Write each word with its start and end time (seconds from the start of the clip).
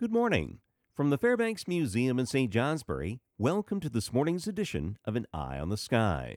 Good 0.00 0.12
morning. 0.12 0.60
From 0.94 1.10
the 1.10 1.18
Fairbanks 1.18 1.66
Museum 1.66 2.20
in 2.20 2.26
St. 2.26 2.52
Johnsbury, 2.52 3.18
welcome 3.36 3.80
to 3.80 3.88
this 3.88 4.12
morning's 4.12 4.46
edition 4.46 4.96
of 5.04 5.16
An 5.16 5.26
Eye 5.34 5.58
on 5.58 5.70
the 5.70 5.76
Sky. 5.76 6.36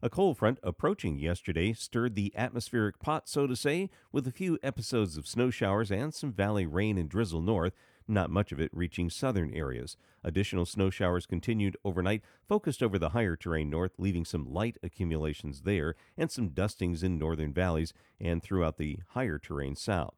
A 0.00 0.08
cold 0.08 0.38
front 0.38 0.58
approaching 0.62 1.18
yesterday 1.18 1.74
stirred 1.74 2.14
the 2.14 2.32
atmospheric 2.34 2.98
pot, 2.98 3.28
so 3.28 3.46
to 3.46 3.54
say, 3.54 3.90
with 4.12 4.26
a 4.26 4.32
few 4.32 4.58
episodes 4.62 5.18
of 5.18 5.26
snow 5.26 5.50
showers 5.50 5.90
and 5.90 6.14
some 6.14 6.32
valley 6.32 6.64
rain 6.64 6.96
and 6.96 7.10
drizzle 7.10 7.42
north, 7.42 7.74
not 8.08 8.30
much 8.30 8.50
of 8.50 8.58
it 8.58 8.70
reaching 8.72 9.10
southern 9.10 9.52
areas. 9.52 9.98
Additional 10.24 10.64
snow 10.64 10.88
showers 10.88 11.26
continued 11.26 11.76
overnight, 11.84 12.22
focused 12.48 12.82
over 12.82 12.98
the 12.98 13.10
higher 13.10 13.36
terrain 13.36 13.68
north, 13.68 13.92
leaving 13.98 14.24
some 14.24 14.50
light 14.50 14.78
accumulations 14.82 15.64
there 15.64 15.96
and 16.16 16.30
some 16.30 16.48
dustings 16.48 17.02
in 17.02 17.18
northern 17.18 17.52
valleys 17.52 17.92
and 18.18 18.42
throughout 18.42 18.78
the 18.78 19.00
higher 19.08 19.38
terrain 19.38 19.76
south. 19.76 20.14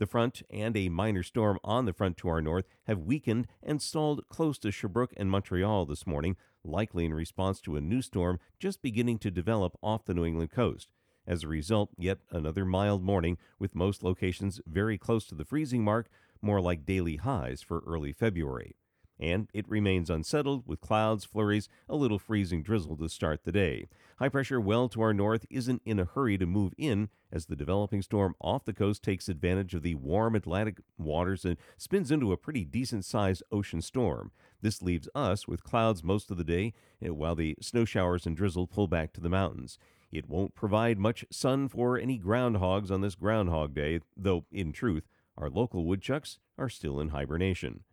The 0.00 0.06
front 0.06 0.42
and 0.48 0.78
a 0.78 0.88
minor 0.88 1.22
storm 1.22 1.58
on 1.62 1.84
the 1.84 1.92
front 1.92 2.16
to 2.16 2.28
our 2.30 2.40
north 2.40 2.64
have 2.84 3.00
weakened 3.00 3.46
and 3.62 3.82
stalled 3.82 4.26
close 4.30 4.58
to 4.60 4.70
Sherbrooke 4.70 5.12
and 5.18 5.30
Montreal 5.30 5.84
this 5.84 6.06
morning, 6.06 6.38
likely 6.64 7.04
in 7.04 7.12
response 7.12 7.60
to 7.60 7.76
a 7.76 7.82
new 7.82 8.00
storm 8.00 8.40
just 8.58 8.80
beginning 8.80 9.18
to 9.18 9.30
develop 9.30 9.76
off 9.82 10.06
the 10.06 10.14
New 10.14 10.24
England 10.24 10.52
coast. 10.52 10.88
As 11.26 11.44
a 11.44 11.48
result, 11.48 11.90
yet 11.98 12.20
another 12.30 12.64
mild 12.64 13.04
morning 13.04 13.36
with 13.58 13.74
most 13.74 14.02
locations 14.02 14.58
very 14.66 14.96
close 14.96 15.26
to 15.26 15.34
the 15.34 15.44
freezing 15.44 15.84
mark, 15.84 16.08
more 16.40 16.62
like 16.62 16.86
daily 16.86 17.16
highs 17.16 17.60
for 17.60 17.84
early 17.86 18.14
February 18.14 18.76
and 19.20 19.48
it 19.52 19.68
remains 19.68 20.08
unsettled 20.08 20.66
with 20.66 20.80
clouds, 20.80 21.24
flurries, 21.24 21.68
a 21.88 21.94
little 21.94 22.18
freezing 22.18 22.62
drizzle 22.62 22.96
to 22.96 23.08
start 23.08 23.44
the 23.44 23.52
day. 23.52 23.86
High 24.18 24.30
pressure 24.30 24.60
well 24.60 24.88
to 24.88 25.02
our 25.02 25.14
north 25.14 25.46
isn't 25.50 25.82
in 25.84 26.00
a 26.00 26.06
hurry 26.06 26.38
to 26.38 26.46
move 26.46 26.72
in 26.78 27.10
as 27.30 27.46
the 27.46 27.56
developing 27.56 28.02
storm 28.02 28.34
off 28.40 28.64
the 28.64 28.72
coast 28.72 29.02
takes 29.02 29.28
advantage 29.28 29.74
of 29.74 29.82
the 29.82 29.94
warm 29.94 30.34
Atlantic 30.34 30.78
waters 30.98 31.44
and 31.44 31.56
spins 31.76 32.10
into 32.10 32.32
a 32.32 32.36
pretty 32.36 32.64
decent 32.64 33.04
sized 33.04 33.42
ocean 33.52 33.82
storm. 33.82 34.32
This 34.62 34.82
leaves 34.82 35.08
us 35.14 35.46
with 35.46 35.64
clouds 35.64 36.02
most 36.02 36.30
of 36.30 36.36
the 36.36 36.44
day 36.44 36.72
eh, 37.02 37.08
while 37.08 37.34
the 37.34 37.56
snow 37.60 37.84
showers 37.84 38.26
and 38.26 38.36
drizzle 38.36 38.66
pull 38.66 38.88
back 38.88 39.12
to 39.12 39.20
the 39.20 39.28
mountains. 39.28 39.78
It 40.10 40.28
won't 40.28 40.54
provide 40.54 40.98
much 40.98 41.24
sun 41.30 41.68
for 41.68 41.96
any 41.96 42.18
groundhogs 42.18 42.90
on 42.90 43.00
this 43.00 43.14
Groundhog 43.14 43.74
Day, 43.74 44.00
though, 44.16 44.44
in 44.50 44.72
truth, 44.72 45.04
our 45.36 45.48
local 45.48 45.84
woodchucks 45.84 46.38
are 46.58 46.68
still 46.68 47.00
in 47.00 47.10
hibernation. 47.10 47.84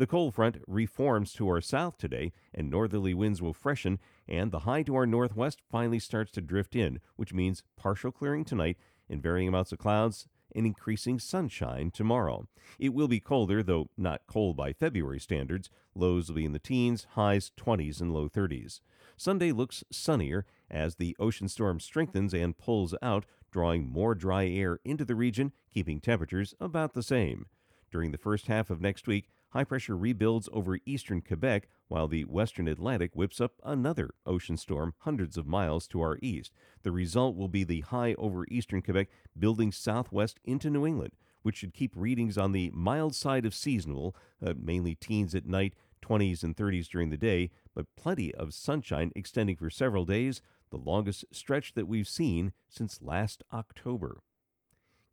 The 0.00 0.06
cold 0.06 0.34
front 0.34 0.56
reforms 0.66 1.34
to 1.34 1.46
our 1.48 1.60
south 1.60 1.98
today, 1.98 2.32
and 2.54 2.70
northerly 2.70 3.12
winds 3.12 3.42
will 3.42 3.52
freshen, 3.52 3.98
and 4.26 4.50
the 4.50 4.60
high 4.60 4.82
to 4.84 4.94
our 4.94 5.04
northwest 5.04 5.60
finally 5.70 5.98
starts 5.98 6.32
to 6.32 6.40
drift 6.40 6.74
in, 6.74 7.00
which 7.16 7.34
means 7.34 7.64
partial 7.76 8.10
clearing 8.10 8.46
tonight 8.46 8.78
and 9.10 9.22
varying 9.22 9.46
amounts 9.46 9.72
of 9.72 9.78
clouds 9.78 10.26
and 10.56 10.64
increasing 10.64 11.18
sunshine 11.18 11.90
tomorrow. 11.90 12.48
It 12.78 12.94
will 12.94 13.08
be 13.08 13.20
colder, 13.20 13.62
though 13.62 13.90
not 13.98 14.22
cold 14.26 14.56
by 14.56 14.72
February 14.72 15.20
standards. 15.20 15.68
Lows 15.94 16.28
will 16.28 16.36
be 16.36 16.46
in 16.46 16.52
the 16.52 16.58
teens, 16.58 17.06
highs 17.10 17.52
20s 17.58 18.00
and 18.00 18.14
low 18.14 18.26
30s. 18.26 18.80
Sunday 19.18 19.52
looks 19.52 19.84
sunnier 19.92 20.46
as 20.70 20.94
the 20.94 21.14
ocean 21.20 21.46
storm 21.46 21.78
strengthens 21.78 22.32
and 22.32 22.56
pulls 22.56 22.94
out, 23.02 23.26
drawing 23.50 23.86
more 23.86 24.14
dry 24.14 24.46
air 24.46 24.78
into 24.82 25.04
the 25.04 25.14
region, 25.14 25.52
keeping 25.70 26.00
temperatures 26.00 26.54
about 26.58 26.94
the 26.94 27.02
same. 27.02 27.44
During 27.92 28.12
the 28.12 28.18
first 28.18 28.46
half 28.46 28.70
of 28.70 28.80
next 28.80 29.06
week, 29.06 29.28
high 29.50 29.64
pressure 29.64 29.96
rebuilds 29.96 30.48
over 30.52 30.78
eastern 30.86 31.20
Quebec, 31.20 31.68
while 31.88 32.08
the 32.08 32.24
western 32.24 32.68
Atlantic 32.68 33.14
whips 33.14 33.40
up 33.40 33.54
another 33.64 34.10
ocean 34.24 34.56
storm 34.56 34.94
hundreds 34.98 35.36
of 35.36 35.46
miles 35.46 35.86
to 35.88 36.00
our 36.00 36.18
east. 36.22 36.52
The 36.82 36.92
result 36.92 37.36
will 37.36 37.48
be 37.48 37.64
the 37.64 37.80
high 37.80 38.14
over 38.14 38.46
eastern 38.48 38.82
Quebec 38.82 39.08
building 39.38 39.72
southwest 39.72 40.38
into 40.44 40.70
New 40.70 40.86
England, 40.86 41.12
which 41.42 41.56
should 41.56 41.74
keep 41.74 41.92
readings 41.96 42.38
on 42.38 42.52
the 42.52 42.70
mild 42.72 43.14
side 43.14 43.44
of 43.44 43.54
seasonal, 43.54 44.14
uh, 44.44 44.54
mainly 44.56 44.94
teens 44.94 45.34
at 45.34 45.46
night, 45.46 45.74
20s 46.02 46.42
and 46.42 46.56
30s 46.56 46.88
during 46.88 47.10
the 47.10 47.16
day, 47.16 47.50
but 47.74 47.94
plenty 47.96 48.34
of 48.34 48.54
sunshine 48.54 49.12
extending 49.14 49.56
for 49.56 49.70
several 49.70 50.04
days, 50.04 50.42
the 50.70 50.76
longest 50.76 51.24
stretch 51.32 51.74
that 51.74 51.88
we've 51.88 52.08
seen 52.08 52.52
since 52.68 53.02
last 53.02 53.42
October. 53.52 54.20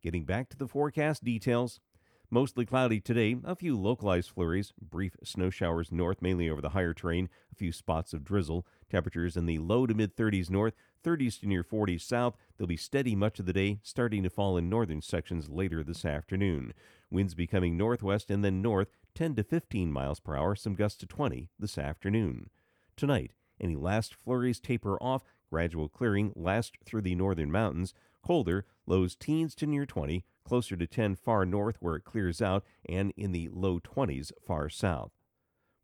Getting 0.02 0.24
back 0.24 0.48
to 0.50 0.56
the 0.56 0.68
forecast 0.68 1.24
details, 1.24 1.80
Mostly 2.30 2.66
cloudy 2.66 3.00
today, 3.00 3.36
a 3.42 3.56
few 3.56 3.78
localized 3.78 4.28
flurries, 4.28 4.74
brief 4.78 5.16
snow 5.24 5.48
showers 5.48 5.90
north, 5.90 6.20
mainly 6.20 6.50
over 6.50 6.60
the 6.60 6.70
higher 6.70 6.92
terrain, 6.92 7.30
a 7.50 7.54
few 7.54 7.72
spots 7.72 8.12
of 8.12 8.22
drizzle. 8.22 8.66
Temperatures 8.90 9.34
in 9.34 9.46
the 9.46 9.56
low 9.56 9.86
to 9.86 9.94
mid 9.94 10.14
30s 10.14 10.50
north, 10.50 10.74
30s 11.02 11.40
to 11.40 11.46
near 11.46 11.64
40s 11.64 12.02
south. 12.02 12.36
They'll 12.58 12.66
be 12.66 12.76
steady 12.76 13.16
much 13.16 13.38
of 13.38 13.46
the 13.46 13.54
day, 13.54 13.80
starting 13.82 14.22
to 14.24 14.30
fall 14.30 14.58
in 14.58 14.68
northern 14.68 15.00
sections 15.00 15.48
later 15.48 15.82
this 15.82 16.04
afternoon. 16.04 16.74
Winds 17.10 17.34
becoming 17.34 17.78
northwest 17.78 18.30
and 18.30 18.44
then 18.44 18.60
north, 18.60 18.90
10 19.14 19.34
to 19.36 19.42
15 19.42 19.90
miles 19.90 20.20
per 20.20 20.36
hour, 20.36 20.54
some 20.54 20.74
gusts 20.74 20.98
to 20.98 21.06
20 21.06 21.48
this 21.58 21.78
afternoon. 21.78 22.50
Tonight, 22.94 23.32
any 23.58 23.74
last 23.74 24.14
flurries 24.14 24.60
taper 24.60 25.02
off, 25.02 25.24
gradual 25.48 25.88
clearing 25.88 26.32
last 26.36 26.76
through 26.84 27.02
the 27.02 27.14
northern 27.14 27.50
mountains. 27.50 27.94
Colder, 28.22 28.66
lows 28.86 29.16
teens 29.16 29.54
to 29.54 29.66
near 29.66 29.86
20, 29.86 30.26
closer 30.48 30.76
to 30.76 30.86
10 30.86 31.14
far 31.16 31.44
north 31.44 31.76
where 31.80 31.96
it 31.96 32.04
clears 32.04 32.40
out, 32.40 32.64
and 32.88 33.12
in 33.16 33.32
the 33.32 33.48
low 33.52 33.78
20s 33.78 34.32
far 34.46 34.68
south. 34.70 35.12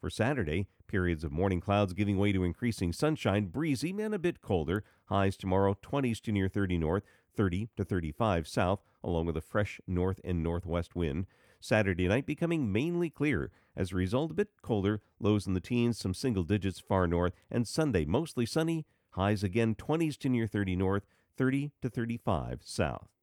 For 0.01 0.09
Saturday, 0.09 0.67
periods 0.89 1.25
of 1.25 1.33
morning 1.33 1.61
clouds 1.61 1.93
giving 1.93 2.19
way 2.19 2.33
to 2.33 2.45
increasing 2.45 2.93
sunshine, 2.93 3.47
breezy 3.47 3.91
and 3.91 4.15
a 4.15 4.19
bit 4.19 4.41
colder. 4.41 4.85
Highs 5.07 5.37
tomorrow 5.37 5.77
20s 5.83 6.21
to 6.23 6.33
near 6.33 6.49
30 6.49 6.79
north, 6.79 7.03
30 7.37 7.69
to 7.77 7.85
35 7.85 8.49
south, 8.49 8.81
along 9.03 9.27
with 9.27 9.37
a 9.37 9.43
fresh 9.43 9.81
north 9.87 10.21
and 10.25 10.43
northwest 10.43 10.97
wind. 10.97 11.27
Saturday 11.61 12.09
night 12.09 12.27
becoming 12.27 12.73
mainly 12.73 13.11
clear. 13.11 13.51
As 13.77 13.93
a 13.93 13.97
result, 13.97 14.31
a 14.31 14.35
bit 14.35 14.49
colder, 14.63 15.01
lows 15.19 15.47
in 15.47 15.55
the 15.55 15.61
teens, 15.61 15.99
some 15.99 16.15
single 16.15 16.45
digits 16.45 16.81
far 16.81 17.07
north, 17.07 17.35
and 17.51 17.67
Sunday 17.67 18.05
mostly 18.05 18.47
sunny, 18.47 18.87
highs 19.11 19.43
again 19.43 19.75
20s 19.75 20.17
to 20.19 20.29
near 20.29 20.47
30 20.47 20.77
north, 20.77 21.07
30 21.37 21.73
to 21.83 21.89
35 21.89 22.61
south. 22.63 23.14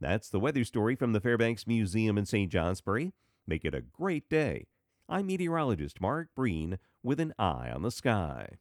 That's 0.00 0.28
the 0.28 0.38
weather 0.38 0.64
story 0.64 0.94
from 0.94 1.12
the 1.12 1.20
Fairbanks 1.20 1.66
Museum 1.66 2.16
in 2.16 2.24
St. 2.24 2.52
Johnsbury. 2.52 3.12
Make 3.46 3.64
it 3.64 3.74
a 3.74 3.80
great 3.80 4.28
day. 4.28 4.66
I'm 5.08 5.26
meteorologist 5.26 6.00
Mark 6.00 6.28
Breen 6.36 6.78
with 7.02 7.18
an 7.18 7.34
eye 7.38 7.70
on 7.74 7.82
the 7.82 7.90
sky. 7.90 8.58